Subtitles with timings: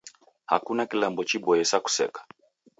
[0.51, 2.21] Hakuna kilambo chiboie sa kuseka